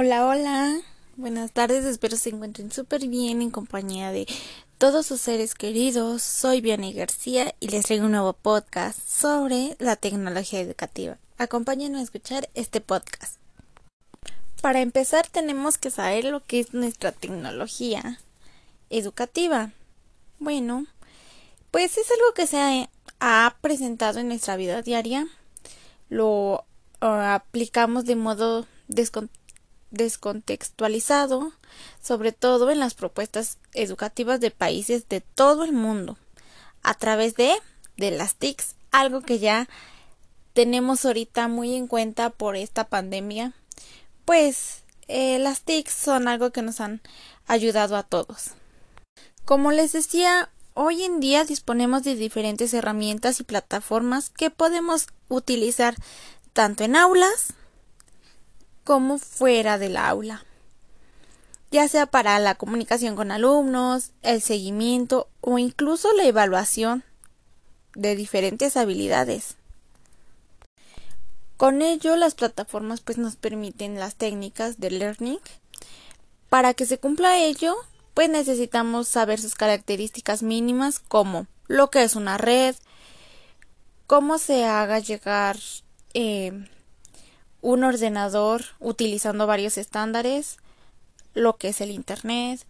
[0.00, 0.80] Hola, hola.
[1.16, 4.28] Buenas tardes, espero se encuentren súper bien en compañía de
[4.78, 6.22] todos sus seres queridos.
[6.22, 11.18] Soy Vianney García y les traigo un nuevo podcast sobre la tecnología educativa.
[11.36, 13.40] Acompáñenme a escuchar este podcast.
[14.62, 18.20] Para empezar, tenemos que saber lo que es nuestra tecnología
[18.90, 19.72] educativa.
[20.38, 20.86] Bueno,
[21.72, 22.88] pues es algo que se
[23.18, 25.26] ha presentado en nuestra vida diaria.
[26.08, 26.64] Lo
[27.02, 29.36] uh, aplicamos de modo descontrolado
[29.90, 31.52] descontextualizado,
[32.02, 36.18] sobre todo en las propuestas educativas de países de todo el mundo,
[36.82, 37.54] a través de,
[37.96, 39.68] de las TICs, algo que ya
[40.52, 43.52] tenemos ahorita muy en cuenta por esta pandemia,
[44.24, 47.00] pues eh, las TICs son algo que nos han
[47.46, 48.52] ayudado a todos.
[49.44, 55.94] Como les decía, hoy en día disponemos de diferentes herramientas y plataformas que podemos utilizar
[56.52, 57.54] tanto en aulas
[58.88, 60.46] como fuera del aula,
[61.70, 67.04] ya sea para la comunicación con alumnos, el seguimiento o incluso la evaluación
[67.94, 69.56] de diferentes habilidades.
[71.58, 75.40] Con ello, las plataformas pues nos permiten las técnicas de learning.
[76.48, 77.76] Para que se cumpla ello,
[78.14, 82.74] pues necesitamos saber sus características mínimas como lo que es una red,
[84.06, 85.58] cómo se haga llegar
[86.14, 86.66] eh,
[87.60, 90.58] un ordenador utilizando varios estándares,
[91.34, 92.64] lo que es el Internet,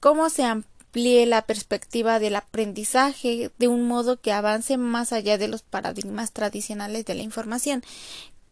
[0.00, 5.48] cómo se amplíe la perspectiva del aprendizaje de un modo que avance más allá de
[5.48, 7.82] los paradigmas tradicionales de la información,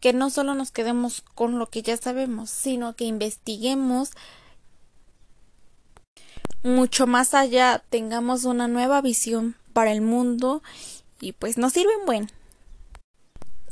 [0.00, 4.10] que no solo nos quedemos con lo que ya sabemos, sino que investiguemos
[6.62, 10.62] mucho más allá, tengamos una nueva visión para el mundo
[11.20, 12.30] y pues nos sirven buen.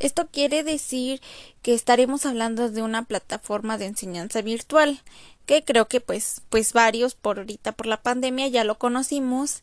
[0.00, 1.20] Esto quiere decir
[1.62, 5.02] que estaremos hablando de una plataforma de enseñanza virtual,
[5.44, 9.62] que creo que pues, pues varios por ahorita por la pandemia ya lo conocimos,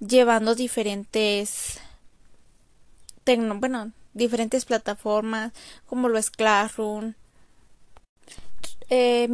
[0.00, 1.80] llevando diferentes
[3.26, 5.52] bueno, diferentes plataformas
[5.86, 7.14] como lo es Classroom,
[8.90, 9.28] eh,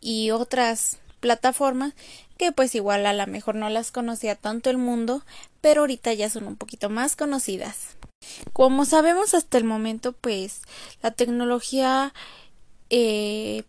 [0.00, 1.94] y otras plataformas
[2.36, 5.22] que pues igual a lo mejor no las conocía tanto el mundo,
[5.62, 7.96] pero ahorita ya son un poquito más conocidas.
[8.52, 10.62] Como sabemos hasta el momento, pues
[11.02, 12.14] la tecnología
[12.90, 13.64] eh,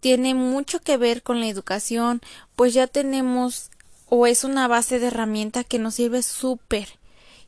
[0.00, 2.20] tiene mucho que ver con la educación,
[2.56, 3.70] pues ya tenemos
[4.08, 6.88] o es una base de herramienta que nos sirve súper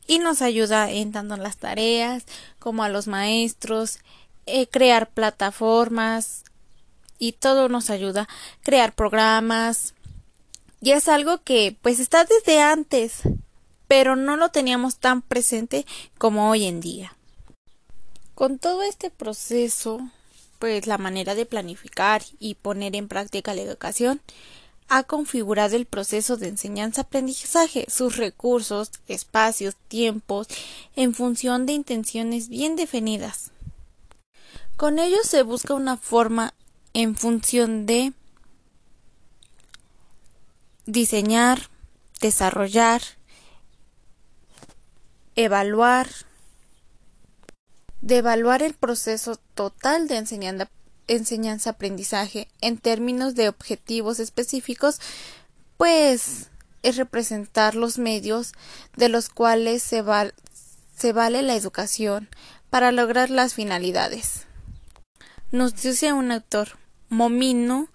[0.07, 2.25] y nos ayuda en tanto las tareas
[2.59, 3.99] como a los maestros,
[4.45, 6.43] eh, crear plataformas
[7.17, 8.27] y todo nos ayuda,
[8.63, 9.93] crear programas.
[10.81, 13.21] Y es algo que pues está desde antes
[13.91, 15.85] pero no lo teníamos tan presente
[16.17, 17.13] como hoy en día.
[18.35, 19.99] Con todo este proceso,
[20.59, 24.21] pues la manera de planificar y poner en práctica la educación
[24.87, 30.47] ha configurado el proceso de enseñanza-aprendizaje, sus recursos, espacios, tiempos,
[30.95, 33.51] en función de intenciones bien definidas.
[34.77, 36.53] Con ello se busca una forma
[36.93, 38.13] en función de
[40.85, 41.69] diseñar,
[42.21, 43.01] desarrollar,
[45.35, 46.07] evaluar,
[48.01, 50.17] de evaluar el proceso total de
[51.07, 54.99] enseñanza-aprendizaje en términos de objetivos específicos,
[55.77, 56.49] pues
[56.83, 58.53] es representar los medios
[58.95, 60.03] de los cuales se,
[60.95, 62.29] se vale la educación
[62.69, 64.45] para lograr las finalidades.
[65.51, 66.77] Nos dice un autor,
[67.09, 67.89] Momino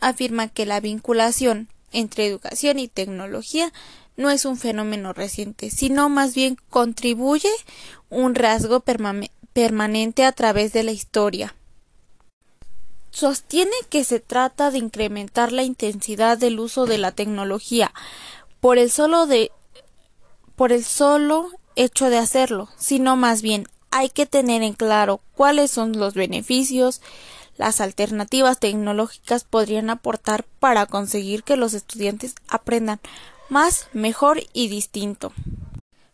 [0.00, 3.72] afirma que la vinculación entre educación y tecnología
[4.16, 7.50] no es un fenómeno reciente, sino más bien contribuye
[8.10, 11.54] un rasgo permanente a través de la historia.
[13.10, 17.92] Sostiene que se trata de incrementar la intensidad del uso de la tecnología
[18.60, 19.50] por el solo de
[20.56, 25.70] por el solo hecho de hacerlo, sino más bien hay que tener en claro cuáles
[25.70, 27.00] son los beneficios,
[27.58, 33.00] las alternativas tecnológicas podrían aportar para conseguir que los estudiantes aprendan
[33.50, 35.32] más, mejor y distinto.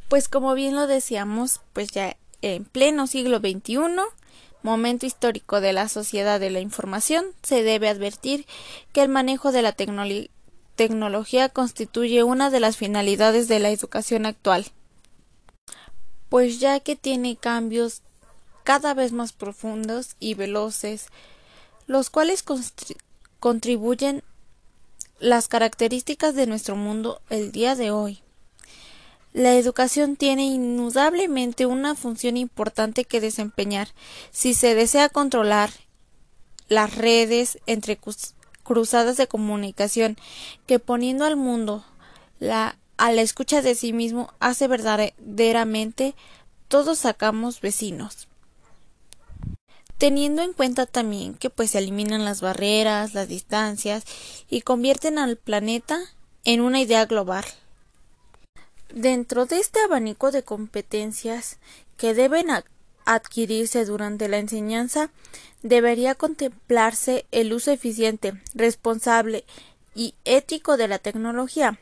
[0.09, 3.79] Pues como bien lo decíamos, pues ya en pleno siglo XXI,
[4.63, 8.47] momento histórico de la sociedad de la información, se debe advertir
[8.93, 9.75] que el manejo de la
[10.77, 14.67] tecnología constituye una de las finalidades de la educación actual,
[16.29, 18.03] pues ya que tiene cambios
[18.63, 21.09] cada vez más profundos y veloces,
[21.87, 22.45] los cuales
[23.41, 24.23] contribuyen
[25.19, 28.21] las características de nuestro mundo el día de hoy.
[29.33, 33.89] La educación tiene indudablemente una función importante que desempeñar
[34.31, 35.71] si se desea controlar
[36.69, 37.99] las redes entre
[38.63, 40.17] cruzadas de comunicación
[40.67, 41.85] que poniendo al mundo
[42.39, 46.15] la, a la escucha de sí mismo hace verdaderamente
[46.69, 48.29] todos sacamos vecinos.
[49.99, 54.05] Teniendo en cuenta también que pues se eliminan las barreras, las distancias
[54.51, 55.99] y convierten al planeta
[56.45, 57.45] en una idea global.
[58.93, 61.59] Dentro de este abanico de competencias
[61.97, 62.49] que deben
[63.05, 65.11] adquirirse durante la enseñanza,
[65.63, 69.45] debería contemplarse el uso eficiente, responsable
[69.95, 71.79] y ético de la tecnología,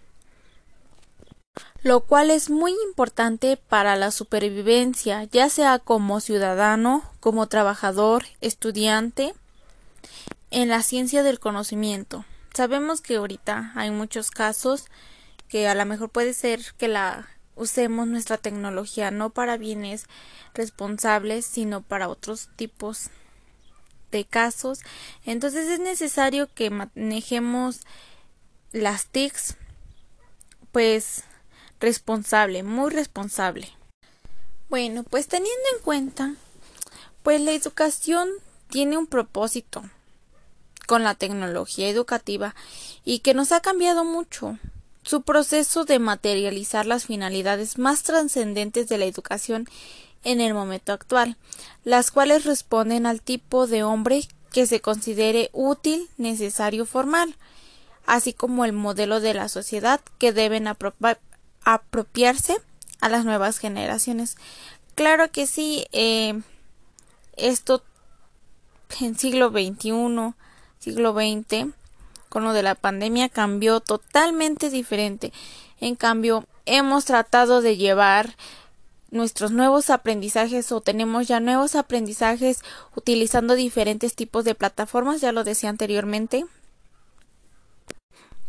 [1.82, 9.34] lo cual es muy importante para la supervivencia, ya sea como ciudadano, como trabajador, estudiante,
[10.50, 12.24] en la ciencia del conocimiento.
[12.54, 14.84] Sabemos que ahorita hay muchos casos
[15.48, 20.06] que a lo mejor puede ser que la usemos nuestra tecnología no para bienes
[20.54, 23.10] responsables, sino para otros tipos
[24.10, 24.80] de casos.
[25.24, 27.80] Entonces es necesario que manejemos
[28.72, 29.56] las TICs
[30.70, 31.24] pues
[31.82, 33.68] responsable, muy responsable.
[34.70, 36.34] Bueno, pues teniendo en cuenta,
[37.22, 38.30] pues la educación
[38.70, 39.82] tiene un propósito
[40.86, 42.54] con la tecnología educativa
[43.04, 44.58] y que nos ha cambiado mucho.
[45.02, 49.66] Su proceso de materializar las finalidades más trascendentes de la educación
[50.22, 51.36] en el momento actual,
[51.82, 57.28] las cuales responden al tipo de hombre que se considere útil, necesario formar,
[58.06, 60.68] así como el modelo de la sociedad que deben
[61.64, 62.56] apropiarse
[63.00, 64.36] a las nuevas generaciones.
[64.94, 66.40] Claro que sí, eh,
[67.36, 67.82] esto
[69.00, 70.34] en siglo XXI,
[70.78, 71.72] siglo XX,
[72.28, 75.32] con lo de la pandemia cambió totalmente diferente.
[75.80, 78.36] En cambio, hemos tratado de llevar
[79.10, 82.60] nuestros nuevos aprendizajes o tenemos ya nuevos aprendizajes
[82.96, 86.46] utilizando diferentes tipos de plataformas, ya lo decía anteriormente.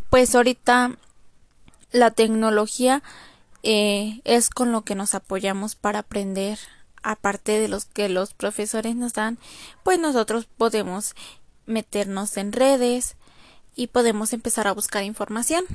[0.09, 0.97] Pues ahorita
[1.93, 3.01] la tecnología
[3.61, 6.59] eh, es con lo que nos apoyamos para aprender.
[7.01, 9.37] Aparte de los que los profesores nos dan
[9.83, 11.15] pues nosotros podemos
[11.65, 13.15] meternos en redes
[13.75, 15.65] y podemos empezar a buscar información.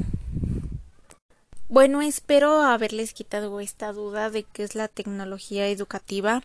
[1.68, 6.42] Bueno espero haberles quitado esta duda de qué es la tecnología educativa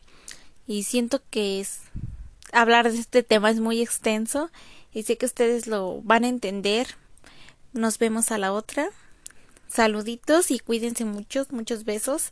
[0.68, 1.80] y siento que es
[2.52, 4.52] hablar de este tema es muy extenso
[4.94, 6.88] y sé que ustedes lo van a entender.
[7.72, 8.90] Nos vemos a la otra
[9.74, 12.30] Saluditos y cuídense muchos, muchos besos.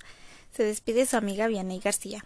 [0.56, 2.24] Se despide su amiga Vianney García.